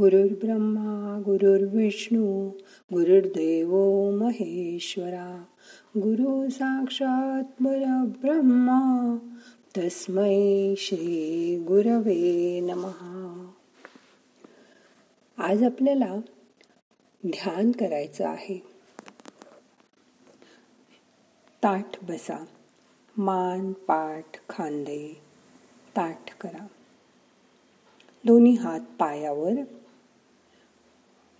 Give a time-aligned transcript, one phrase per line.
[0.00, 2.48] गुरुर्ब्रह्मा गुरुर्विष्णू
[2.92, 3.76] गुरुर्देव
[4.10, 5.44] महेश्वरा.
[5.96, 9.16] गुरु साक्षात परब्रह्मा
[9.78, 13.50] तस्मै श्री गुरवे नमहा
[15.38, 16.16] आज आपल्याला
[17.26, 18.62] ध्यान करायचं आहे.
[21.62, 22.44] ताठ बसा
[23.16, 25.20] मान पाठ खांदे
[25.96, 26.66] ताठ करा.
[28.24, 29.52] दोन्ही हात पायावर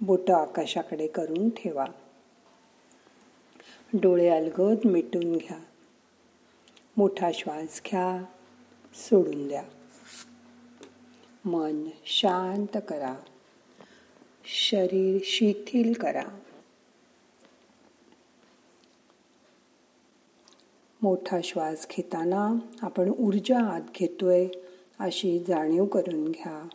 [0.01, 1.85] बोट आकाशाकडे करून ठेवा.
[3.95, 5.59] डोळे अलगद मिटून घ्या.
[6.97, 8.25] मोठा श्वास घ्या.
[8.95, 9.65] सोडून द्या.
[11.45, 13.15] मन शांत करा.
[14.45, 16.25] शरीर शिथिल करा.
[21.03, 24.47] मोठा श्वास घेताना आपण ऊर्जा आत घेतोय
[24.99, 26.69] अशी जाणीव करून घ्या.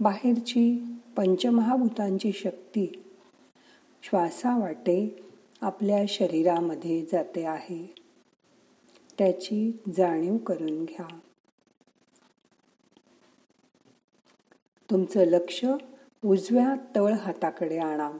[0.00, 0.84] बाहेरची
[1.16, 3.02] पंचमहाभूतांची शक्ती.
[4.02, 5.24] श्वासावाटे
[5.60, 7.94] आपल्या शरीरामध्ये जाते आहे.
[9.18, 11.06] त्याची जाणीव करून घ्या.
[14.90, 15.64] तुमचं लक्ष
[16.24, 18.10] उजव्या तळ हाताकडे आणा.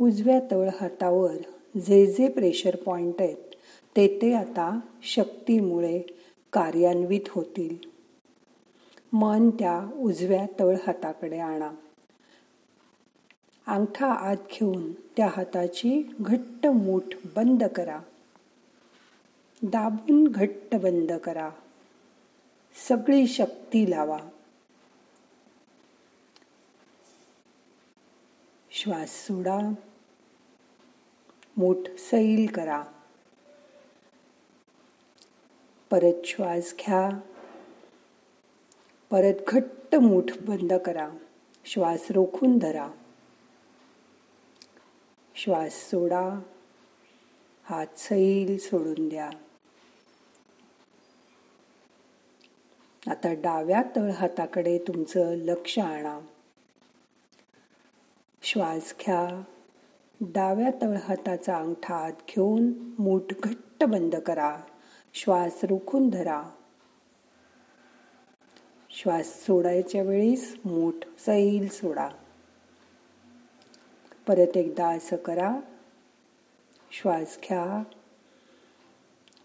[0.00, 1.36] उजव्या तळ हातावर
[1.86, 3.54] जे जे प्रेशर पॉइंट आहेत
[3.96, 6.02] ते ते आता शक्तीमुळे
[6.52, 7.93] कार्यान्वित होतील.
[9.14, 11.70] मन त्या उजव्या तळ हाताकडे आणा.
[13.66, 17.02] अंगठा आत घेऊन त्या हाताची घट्ट मूठ
[17.36, 18.00] बंद करा.
[19.62, 21.50] दाबून घट्ट बंद करा.
[22.88, 24.18] सगळी शक्ती लावा.
[28.70, 29.58] श्वास सोडा.
[31.56, 32.84] मूठ सैल करा.
[35.90, 37.10] परत श्वास घ्या.
[39.14, 41.10] परत घट्ट मूठ बंद करा.
[41.64, 42.90] श्वास रोखून धरा.
[45.34, 46.40] श्वास सोडा.
[47.64, 49.30] हात सैल सोडून द्या.
[53.10, 56.20] आता डाव्या तळ हाताकडे तुमचं लक्ष आणा.
[58.42, 59.42] श्वास घ्या.
[60.20, 64.60] डाव्या तळ हाताचा अंगठा आत घेऊन मूठ घट्ट बंद करा.
[65.14, 66.50] श्वास रोखून धरा.
[68.96, 72.08] श्वास सोडायच्या वेळीस मूठ सैल सोडा.
[74.26, 75.60] परत एकदा असं करा.
[76.92, 77.82] श्वास घ्या.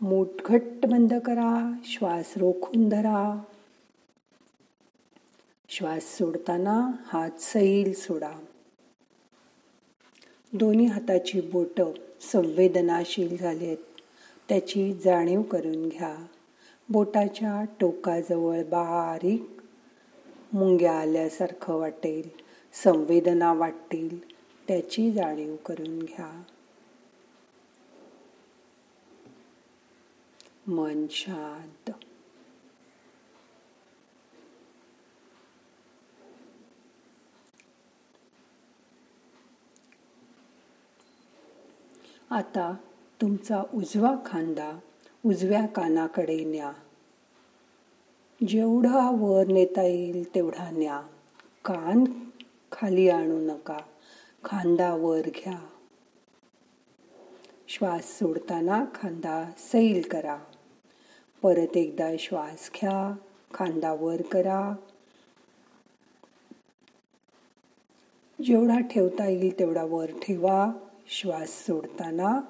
[0.02, 1.74] मूठ घट्ट बंद करा.
[1.84, 3.44] श्वास रोखून धरा.
[5.70, 8.32] श्वास सोडताना हात सैल सोडा.
[10.54, 11.82] दोन्ही हाताची बोट
[12.22, 13.78] संवेदनाशील आहेत
[14.50, 16.26] त्याची जाणीव करून घ्या.
[16.92, 19.62] बोटाच्या टोकाजवळ बारीक
[20.54, 22.30] मुंग्या आल्यासारखं वाटेल.
[22.74, 24.34] संवेदना वाटतील.
[24.68, 26.44] त्याची जाणीव करून घ्या.
[30.68, 31.92] मन शांत.
[42.30, 42.76] आता
[43.22, 44.80] तुमचा उजवा खांदा
[45.26, 46.72] उजव्या कानाकडे न्या.
[48.48, 51.02] जेवढा वर नेता येईल तेवढा न्या.
[51.66, 52.06] कान
[52.72, 53.78] खाली आणू नका
[54.44, 55.60] खांदा वर घ्या.
[57.68, 60.38] श्वास सोडताना खांदा सैल करा.
[61.42, 63.16] परत एकदा श्वास घ्या
[63.54, 64.76] खांदा वर करा.
[68.46, 70.72] जेवढा ठेवता येईल तेवढा वर ठेवा.
[71.08, 72.42] श्वास सोडताना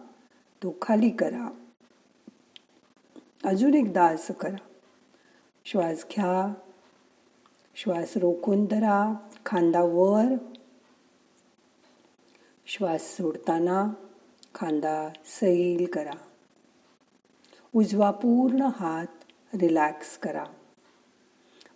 [0.63, 1.50] तो खाली करा.
[3.45, 4.57] अजून एकदा असं करा.
[5.66, 6.53] श्वास घ्या.
[7.75, 9.13] श्वास रोखून धरा.
[9.45, 10.23] खांदा वर.
[12.66, 13.94] श्वास सोडताना
[14.55, 16.13] खांदा सैल करा.
[17.75, 19.07] उजवा पूर्ण हात
[19.56, 20.44] रिलॅक्स करा.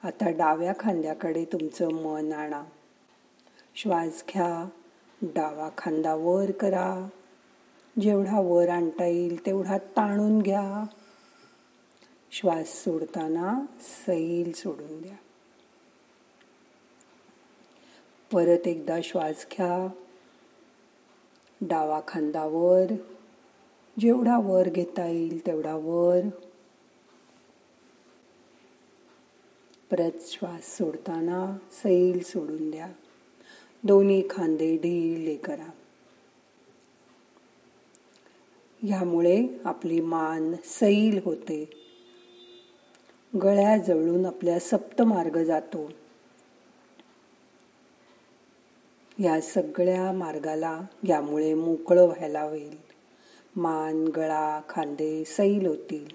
[0.04, 2.64] आता डाव्या खांद्याकडे तुमचं मन आणा.
[3.76, 4.70] श्वास घ्या.
[5.22, 7.08] डावा खांदा वर करा.
[8.02, 10.84] जेवढा वर आणता येईल तेवढा ताणून घ्या.
[12.36, 15.16] श्वास सोडताना सैल सोडून द्या.
[18.32, 19.88] परत एकदा श्वास घ्या.
[21.62, 22.94] डावा खांदावर
[24.00, 26.22] जेवढा वर घेता येईल तेवढा वर.
[29.92, 32.92] परत श्वास सोडताना सैल सोडून द्या.
[33.84, 35.70] दोन्ही खांदे ढिले करा.
[38.84, 41.83] ह्यामुळे आपली मान सैल होते.
[43.42, 45.92] गळ्याजवळून आपल्या सप्तमार्ग जातो.
[49.20, 52.78] या सगळ्या मार्गाला यामुळे मोकळं व्हायला होईल.
[53.56, 56.06] मान गळा खांदे सैल होतील.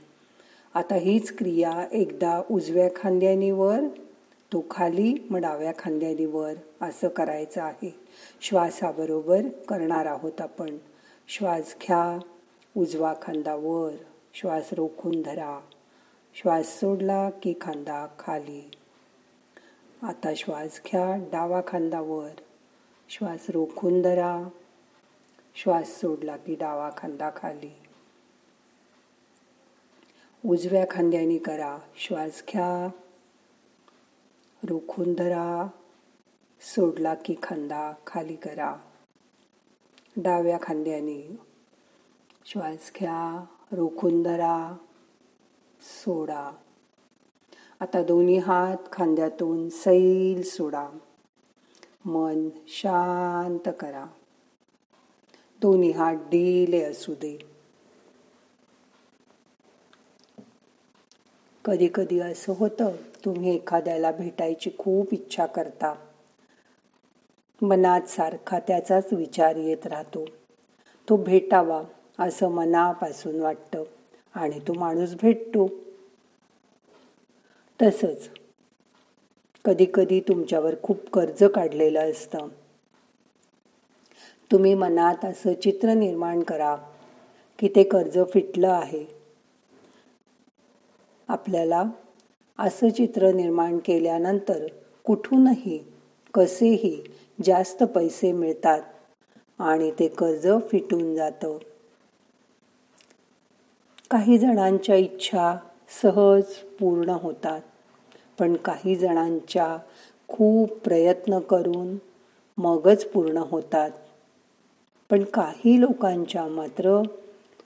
[0.75, 3.81] आता हीच क्रिया एकदा उजव्या खांद्याने वर
[4.53, 7.95] तो खाली मग डाव्या खांद्यानी वर असं करायचं आहे.
[8.41, 10.77] श्वासाबरोबर करणार आहोत आपण.
[11.29, 12.19] श्वास घ्या.
[12.77, 13.93] उजवा खांदा वर.
[14.35, 15.61] श्वास रोखून धरा.
[16.43, 18.71] श्वास सोडला की खांदा खाली.
[20.03, 22.31] आता श्वास घ्या डावा खांदावर.
[23.09, 24.49] श्वास रोखून धरा.
[25.55, 27.71] श्वास सोडला की डावा खांदा खाली.
[30.45, 31.79] उजव्या खांद्याने करा.
[31.97, 32.89] श्वास घ्या.
[34.69, 35.69] रोखून धरा.
[36.61, 38.77] सोडला की खांदा खाली करा.
[40.17, 41.39] डाव्या खांद्याने.
[42.47, 43.45] श्वास घ्या.
[43.73, 44.77] रोखून धरा.
[45.81, 46.51] सोडा.
[47.81, 50.89] आता दोन्ही हात खांद्यातून सैल सोडा.
[52.05, 54.07] मन शांत करा.
[55.61, 57.39] दोन्ही हात ढिले असू दे.
[61.65, 62.91] कधी कधी असं होतं
[63.25, 65.95] तुम्ही एखाद्याला भेटायची खूप इच्छा करता.
[67.63, 70.25] मनात सारखा त्याचाच विचार येत राहतो.
[71.09, 71.83] तो भेटावा
[72.19, 73.83] असं मनापासून वाटतं.
[74.39, 75.67] आणि तो माणूस भेटतो.
[77.83, 78.29] तसंच
[79.65, 82.49] कधी कधी तुमच्यावर खूप कर्ज काढलेलं असतं.
[84.53, 86.77] तुम्ही मनात असं चित्र निर्माण करा
[87.59, 89.05] की ते कर्ज फिटलं आहे.
[91.29, 91.85] आपल्याला
[92.59, 94.67] असं चित्र निर्माण केल्यानंतर
[95.05, 95.79] कुठूनही
[96.35, 97.01] कसेही
[97.45, 98.83] जास्त पैसे मिळतात
[99.59, 101.59] आणि ते कर्ज फिटून जातं.
[104.11, 105.57] काही जणांच्या इच्छा
[106.03, 106.45] सहज
[106.81, 107.61] पूर्ण होतात.
[108.39, 109.79] पण काही जणांच्या
[110.29, 111.97] खूप प्रयत्न करून
[112.59, 113.91] मगच पूर्ण होतात.
[115.11, 117.03] पण काही लोकांच्या मात्र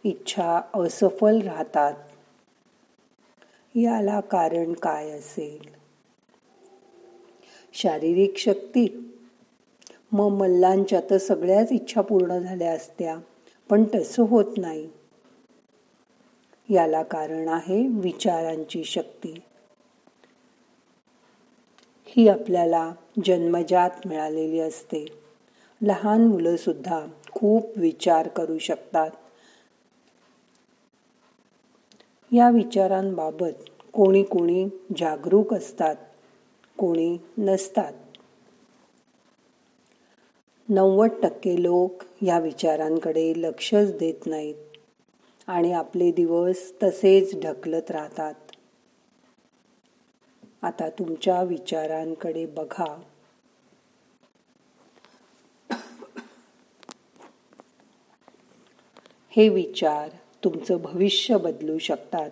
[0.04, 1.94] इच्छा असफल राहतात.
[3.76, 5.68] याला कारण काय असेल?
[7.72, 9.14] शारीरिक शक्ती.
[10.12, 13.16] मग मल्लांच्या तर सगळ्याच इच्छा पूर्ण झाल्या असत्या
[13.70, 14.88] पण तसं होत नाही.
[16.72, 19.34] याला कारण आहे विचारांची शक्ती.
[22.06, 22.92] ही आपल्याला
[23.24, 25.06] जन्मजात मिळालेली असते.
[25.82, 27.00] लहान मुलं सुद्धा
[27.32, 29.10] खूप विचार करू शकतात.
[32.32, 34.64] या विचारांबाबत कोणी कोणी
[34.96, 35.96] जागरूक असतात
[36.78, 37.92] कोणी नसतात.
[40.68, 44.54] नव्वद टक्के लोक या विचारांकडे लक्षच देत नाहीत.
[45.52, 48.34] आणि आपले दिवस तसेच ढकलत राहतात.
[50.62, 53.02] आता तुमच्या विचारांकडे बघा.
[59.30, 60.08] हे विचार
[60.44, 62.30] तुमचं भविष्य बदलू शकतात.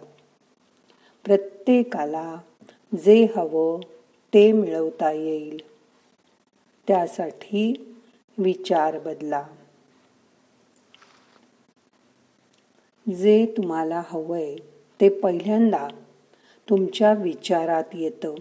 [1.24, 2.36] प्रत्येकाला
[2.94, 3.80] जे हवं
[4.34, 5.60] ते मिळवता येईल.
[6.88, 7.96] त्यासाठी
[8.38, 9.46] विचार बदला.
[13.14, 14.56] जे तुम्हाला हवंय
[15.00, 15.88] ते पहिल्यांदा
[16.70, 18.34] तुमच्या विचारात येतं.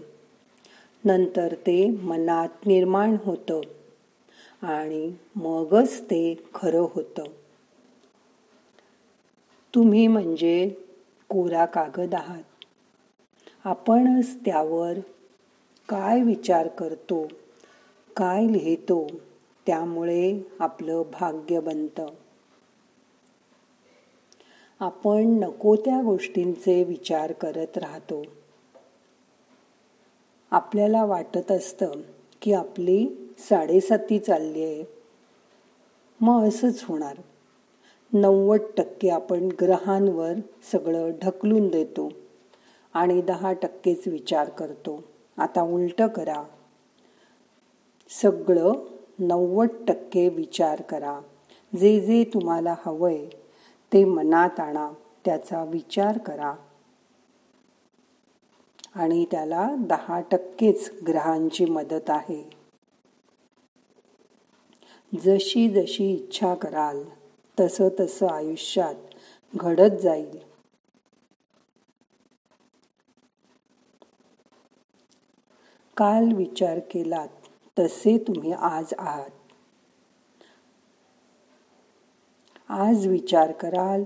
[1.04, 3.60] नंतर ते मनात निर्माण होतं
[4.62, 7.24] आणि मगच ते खरं होतं.
[9.74, 10.68] तुम्ही म्हणजे
[11.28, 12.42] कोरा कागद आहात.
[13.64, 14.92] आपणच त्यावर
[15.88, 17.28] काय विचार करतो
[18.16, 19.06] काय लिहितो
[19.66, 22.06] त्यामुळे आपलं भाग्य बनतं.
[24.80, 28.22] आपण नको त्या गोष्टींचे विचार करत राहतो.
[30.50, 31.90] आपल्याला वाटत असतं
[32.42, 34.84] की आपली साडेसाती चालली आहे
[36.20, 37.16] मग असंच होणार.
[38.12, 40.32] नव्वद टक्के आपण ग्रहांवर
[40.72, 42.12] सगळं ढकलून देतो
[42.94, 45.04] आणि दहा टक्केच विचार करतो.
[45.38, 46.42] आता उलटं करा.
[48.22, 48.72] सगळं
[49.18, 51.20] नव्वद टक्के विचार करा.
[51.80, 53.26] जे जे तुम्हाला हवंय
[53.92, 54.92] ते मनात आणा
[55.24, 56.54] त्याचा विचार करा.
[58.94, 62.50] आणि त्याला दहा टक्केच ग्रहांची मदत आहे.
[65.20, 67.02] जशी जशी इच्छा कराल
[67.60, 68.94] तसं तसं आयुष्यात
[69.54, 70.38] घडत जाईल.
[75.96, 77.28] काल विचार केलात
[77.78, 79.30] तसे तुम्ही आज आहात.
[82.72, 84.04] आज विचार कराल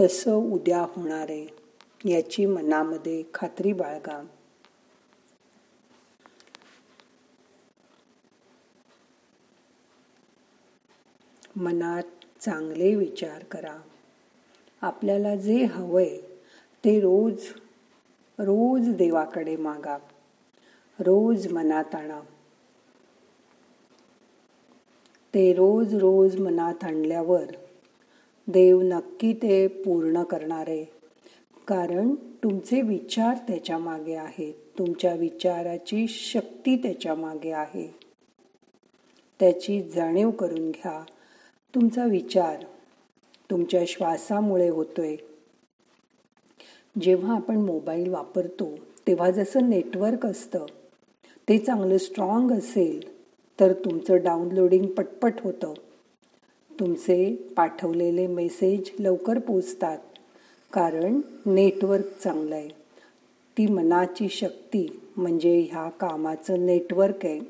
[0.00, 1.46] तसं उद्या होणार आहे
[2.10, 4.22] याची मनामध्ये खात्री बाळगा.
[11.56, 12.02] मनात
[12.40, 13.76] चांगले विचार करा.
[14.82, 16.18] आपल्याला जे हवंय
[16.84, 17.38] ते रोज
[18.38, 19.98] रोज देवाकडे मागा.
[20.98, 22.20] रोज मनात आणा.
[25.34, 27.44] ते रोज रोज मनात आणल्यावर
[28.52, 30.84] देव नक्की ते पूर्ण करणारे.
[31.68, 34.54] कारण तुमचे विचार त्याच्यामागे आहेत.
[34.78, 37.94] तुमच्या विचाराची शक्ती त्याच्यामागे आहे.
[39.40, 41.04] त्याची जाणीव करून घ्या.
[41.74, 42.64] तुमचा विचार
[43.50, 45.16] तुमच्या श्वासामुळे होतोय.
[47.02, 50.66] जेव्हा आपण मोबाईल वापरतो तेव्हा जसं नेटवर्क असतं
[51.48, 53.20] ते चांगलं स्ट्रॉंग असेल
[53.60, 55.74] तर तुमचं डाउनलोडिंग पटपट होतं.
[56.80, 59.98] तुमचे पाठवलेले मेसेज लवकर पोचतात
[60.72, 62.68] कारण नेटवर्क चांगलं आहे.
[63.58, 67.40] ती मनाची शक्ती म्हणजे ह्या कामाचं नेटवर्क आहे.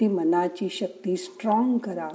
[0.00, 2.08] ती मनाची शक्ती स्ट्रॉंग करा.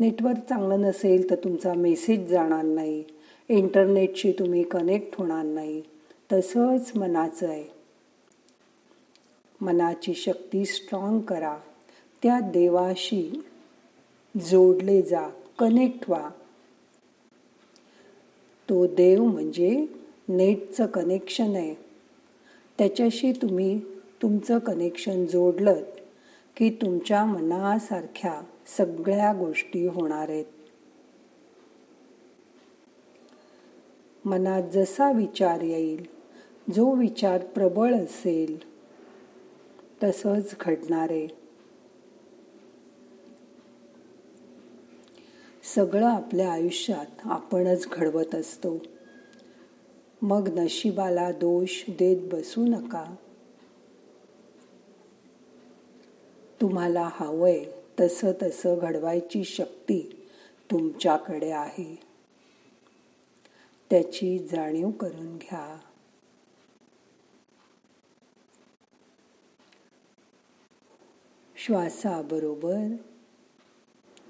[0.00, 3.04] नेटवर्क चांगलं नसेल तर तुमचा मेसेज जाणार नाही.
[3.48, 5.82] इंटरनेटशी तुम्ही कनेक्ट होणार नाही.
[6.32, 7.64] तसंच मनाचं आहे.
[9.60, 11.56] मनाची शक्ती स्ट्रॉंग करा.
[12.22, 13.44] त्या देवाशी
[14.36, 16.30] जोडले जा कनेक्ट व्हा.
[18.68, 19.86] तो देव म्हणजे
[20.28, 21.74] नेटचं कनेक्शन आहे.
[22.78, 23.80] त्याच्याशी तुम्ही
[24.22, 25.76] तुमचं कनेक्शन जोडलं
[26.56, 30.44] की तुमच्या मनासारख्या सगळ्या गोष्टी होणार आहेत.
[34.24, 36.06] मनात जसा विचार येईल
[36.74, 38.58] जो विचार प्रबळ असेल
[40.02, 41.37] तसंच घडणार आहे.
[45.74, 48.78] सगळं आपल्या आयुष्यात आपणच घडवत असतो.
[50.22, 53.14] मग नशिबाला दोष देत बसू नका.
[56.60, 57.64] तुम्हाला हवंय
[58.00, 60.28] तसं तसं घडवायची शक्ती
[60.70, 61.98] तुमच्याकडे आहे.
[63.90, 65.78] त्याची जाणीव करून घ्या.
[71.56, 72.86] श्वासाबरोबर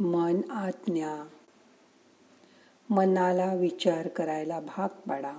[0.00, 1.24] मन आज्ञा.
[2.90, 5.38] मनाला विचार करायला भाग पाडा.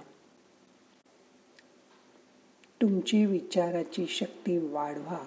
[2.81, 5.25] तुमची विचाराची शक्ती वाढवा.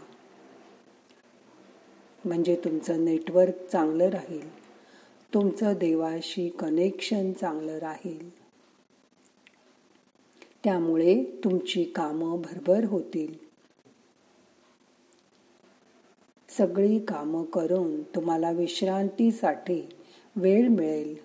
[2.25, 4.59] म्हणजे तुमचं नेटवर्क चांगलं राहील.
[5.35, 8.43] तुमचं देवाशी कनेक्शन चांगलं राहील.
[10.65, 13.42] त्यामुळे तुमची कामं भरभर होतील.
[16.59, 19.89] सगळी कामं करून तुम्हाला विश्रांतीसाठी
[20.37, 21.17] वेळ मिळेल.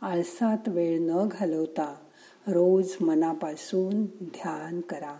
[0.00, 1.94] आळसात वेळ न घालवता
[2.46, 5.16] रोज मनापासून ध्यान करा.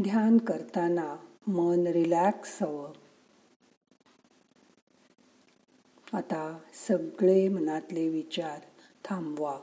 [0.00, 3.01] ध्यान करताना मन रिलॅक्स हवं.
[6.12, 8.60] आता सगळे मनातले विचार
[9.04, 9.60] थांबवा.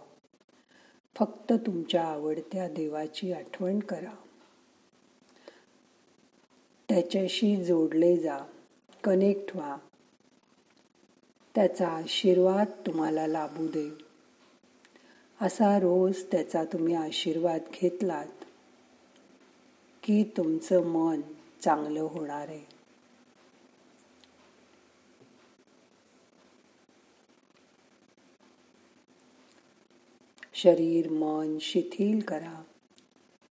[1.15, 4.15] फक्त तुमच्या आवडत्या देवाची आठवण करा.
[6.89, 8.39] त्याच्याशी जोडले जा.
[9.03, 9.77] कनेक्ट व्हा.
[11.55, 13.89] त्याचा आशीर्वाद तुम्हाला लाभू दे.
[15.41, 18.45] असा रोज त्याचा तुम्ही आशीर्वाद घेतलात
[20.03, 21.21] की तुमचं मन
[21.61, 22.78] चांगलं होणार आहे.
[30.61, 32.63] शरीर मन शिथिल करा.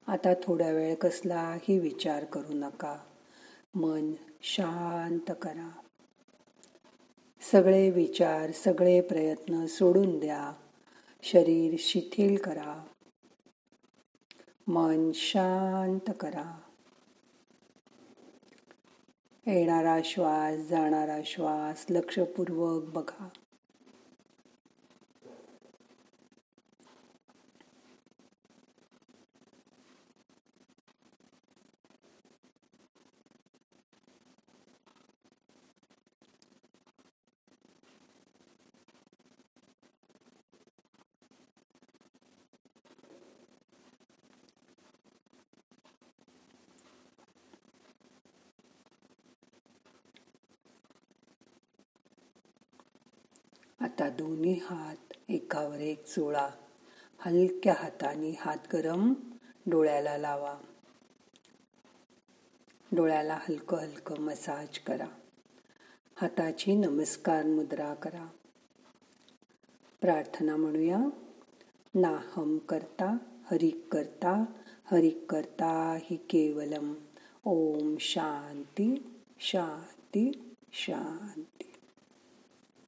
[0.07, 2.97] आता थोड्या वेळ कसलाही विचार करू नका.
[3.75, 5.69] मन शांत करा.
[7.51, 10.53] सगळे विचार सगळे प्रयत्न सोडून द्या.
[11.23, 12.85] शरीर शिथिल करा.
[14.67, 16.59] मन शांत करा.
[19.47, 23.29] येणारा श्वास जाणारा श्वास लक्षपूर्वक बघा.
[53.79, 56.49] आता दोन्ही हात एकावर एक चोळा.
[57.19, 59.13] हलक्या हाताने हात गरम
[59.65, 60.57] डोळ्याला लावा.
[62.91, 65.07] डोळ्याला हलकं हलकं मसाज करा.
[66.15, 68.27] हाताची नमस्कार मुद्रा करा.
[70.01, 70.99] प्रार्थना म्हणूया.
[71.95, 73.17] नाहम करता
[73.51, 74.45] हरिक करता
[74.91, 76.93] हरिक करता हि केवलम.
[77.45, 81.74] ओम शांती शांती शांती.